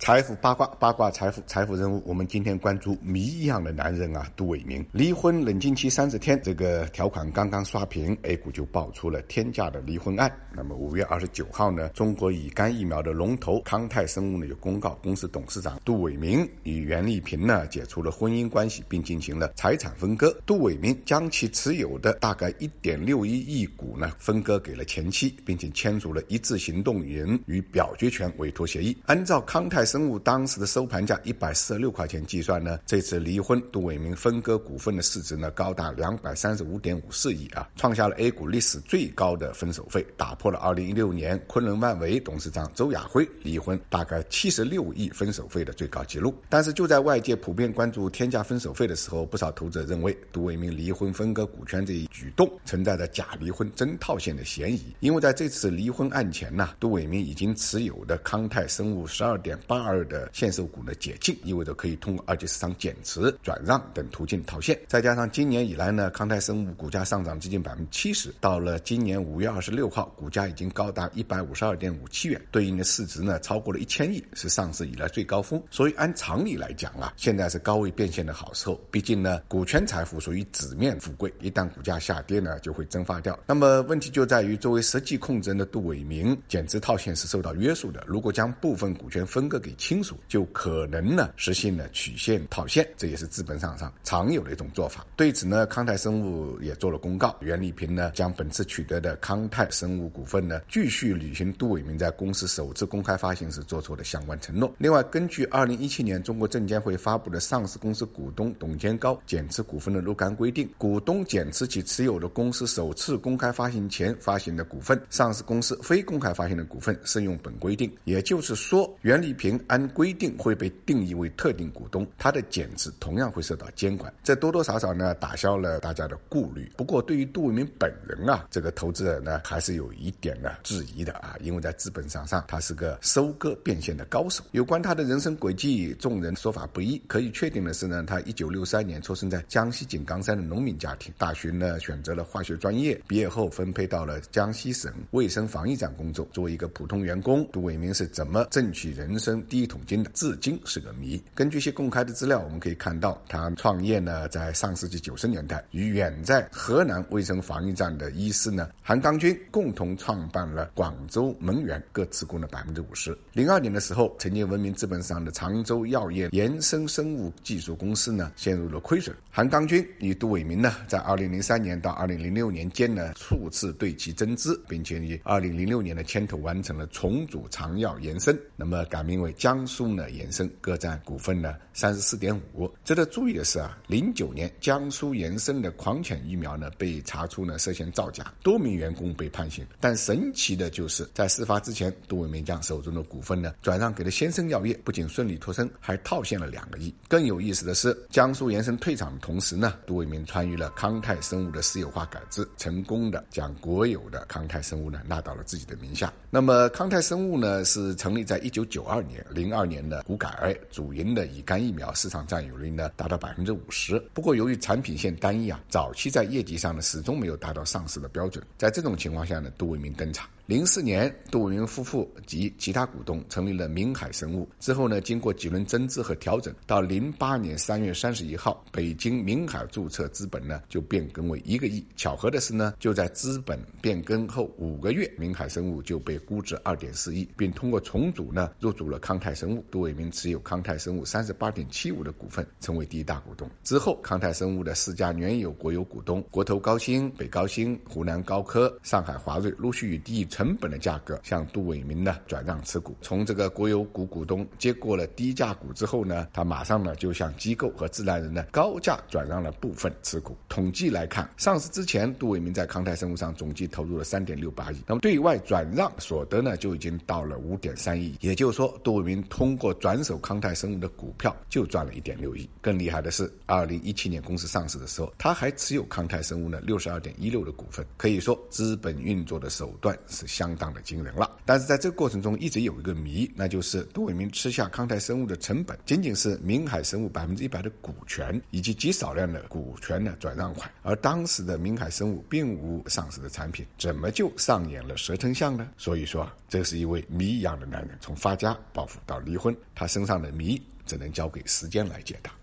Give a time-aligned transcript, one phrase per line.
[0.00, 2.02] 财富八卦，八卦财富，财富人物。
[2.06, 10.34] 我们今天关注谜一样的男人啊，杜伟明离婚冷静期三十天，这个条款刚刚刷屏，A 股就爆出了天价的离婚案。
[10.54, 20.34] 那么五月二十九号呢，中国乙肝疫苗的龙头康泰生物呢有公告，公司董事长杜伟明与袁丽萍呢解除了婚姻关系，并进行了财产分割。
[20.46, 28.96] 杜伟明将其持有的大概一点六一亿股呢分割给了前妻，并且签署了一致行动人与表决权委托协议。
[29.04, 29.84] 按照康泰。
[29.90, 46.32] 生物当时的收盘价一百四十六块钱计算呢，这次离婚杜伟明分割股份的市值呢高达两百三十五点五四亿啊，创下了 A 股历史最高的分手费，打破了二零一六年昆仑万维董事长周亚辉离婚大概七十六亿分手费的最高纪录。
[46.48, 59.79] 但是就在外界普遍关注天价分手费的时候，不少投资者认为杜伟明离婚分割股权这一举动存在着假离婚真套现的嫌疑，因为在这次离婚案前呢，杜伟明已经持有的康泰生物十二点八。
[59.80, 64.78] 二的限售股的解禁，意味着可以通过二级市场减持、转让等途径套现。
[64.86, 75.62] 再加上今年以来呢，康泰生物股价上涨接近百分之七十，到了今年五月二十六号，股价已经高达一百五十二点五七元，对应的市值呢超过了一千亿，是上市以来最高峰。
[75.70, 78.80] 所以按常理来讲啊，现在是高位变现的好时候。
[78.90, 83.38] 毕竟呢，股权财富属于纸面富贵，一旦股价下跌呢，就会蒸发掉。
[83.46, 88.02] 那么问题就在于，作为实际控制人的杜伟明，减持套现是受到约束的。
[88.06, 95.06] 如果将部分股权分割给亲属就可能呢实现了曲线套现，这也是资本市场上常有的一种做法。
[95.16, 104.72] 对此呢，康泰生物也做了公告，袁立平呢将本次取得的康泰生物股份呢继续履行杜伟明在公司首次公开发行时做出的相关承诺。
[104.78, 117.90] 另外，根据二零一七年中国证监会发布的上市公司股东董监高减持股份的若干规定，股东减持其持有的公司首次公开发行前发行的股份，上市公司非公开发行的股份适用本规定。
[118.04, 126.70] 也就是说，袁立平按规定会被定义为特定股东，它的减持同样会受到监管，这多多少少呢打消了大家的顾虑。
[126.76, 134.42] 不过，对于杜伟明本人啊，这个投资者呢还是有一点的质疑的啊，因为在资本场上他是个收割变现的高手。
[134.52, 137.00] 有关他的人生轨迹，众人说法不一。
[137.06, 146.28] 可以确定的是呢，他一九六三年出生在江西井冈山的农民家庭，大学呢选择了化学专业，毕业后分配到了江西省卫生防疫站工作。
[146.32, 149.80] 作为一个普通员工，杜伟明是怎么挣取人生第一桶？
[149.86, 151.22] 金的至今是个谜。
[151.34, 163.16] 根据一些公开的资料，我们可以看到，他创业呢，在上世纪九十年代，与远在河南卫生防疫站的医师呢韩刚军共同创办了广州门源，各持股了百分之五十。
[163.32, 169.14] 零二年的时候，曾经闻名资本上的常州药业延伸生物技术公司呢，陷入了亏损。
[169.30, 179.66] 韩刚军与杜伟明呢，在二零零三年到二零零六年间呢，数次对其增资，并且于二零零六年的牵头完成了重组长药延伸，那么改名为江。
[179.70, 182.68] 苏呢延伸各占股份呢三十四点五。
[182.84, 189.64] 值得注意的是啊，零九年江苏延伸的狂犬疫苗呢被查出呢涉嫌造假，多名员工被判刑。
[189.78, 196.92] 但神奇的就是在事发之前，杜伟明将手中的股份呢转让给了先生药业，不仅顺利脱身，还套现了两个亿。
[197.06, 206.12] 更有意思的是，江苏延伸退场的同时呢，杜伟明参与了康泰生物的私有化改制，成功的将国有的康泰生物呢纳到了自己的名下。
[206.28, 209.70] 那么康泰生物呢是成立在一九九二年零二。
[209.70, 214.00] 年的股改主营的乙肝疫苗市场占有率呢达到百分之五十。
[214.12, 218.44] 不过由于产品线单一啊，早期在业绩上呢始终没有达到上市的标准。
[218.58, 220.28] 在这种情况下呢，杜为民登场。
[220.50, 224.48] 零四年，杜伟明夫妇及其他股东成立了明海生物。
[224.58, 231.86] 之后呢，经过几轮增资和调整，到零八年三月三十一号，北京明海注册资本呢就变更为一个亿。
[231.94, 239.64] 巧合的是呢，就在资本变更后五个月，明海生物就被估值二点四亿，并通过重组呢入主了康泰生物。
[239.70, 243.48] 杜伟明持有康泰生物三十八点七五的股份，成为第一大股东。
[243.62, 252.96] 之后，康泰生物的四家原有国有股东——国投高新、北高新、湖南高科、上海华瑞，陆续与第一成本的价格向杜伟明呢转让持股。
[253.02, 260.34] 从这个国有股股东接过了低价股之后呢，他马上呢就向机构和自然人呢高价转让了部分持股。
[260.48, 268.16] 统计来看，上市之前，杜伟明在康泰生物上总计投入了三点六八亿，那么对外转让所得呢就已经到了五点三亿。
[268.20, 272.48] 也就是说，杜伟明通过转手康泰生物的股票就赚了一点六亿。
[272.62, 277.84] 更厉害的是，二零一七年公司上市的时候，他还持有康泰生物呢六十二点一六的股份。
[277.98, 280.29] 可以说，资本运作的手段是。
[280.30, 281.38] 相当的惊人了。
[281.44, 295.68] 但是在这个过程中，一直有一个谜，那就是杜伟明吃下康泰生物的成本仅仅是明海生物百分之一百的股权以及极少量的股权的转让款，而当时的明海生物并无上市的产品，怎么就上演了蛇吞象呢？
[295.76, 302.39] 所以说，这是一位谜一样的男人，从发家暴富到离婚，他身上的谜只能交给时间来解答。